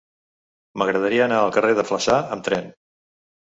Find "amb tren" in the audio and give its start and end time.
2.39-2.75